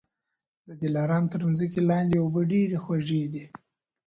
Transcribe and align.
د 0.67 0.69
دلارام 0.83 1.23
تر 1.33 1.41
مځکې 1.49 1.79
لاندي 1.89 2.17
اوبه 2.21 2.41
ډېري 2.51 2.77
خوږې 2.83 3.23
دي 3.33 3.43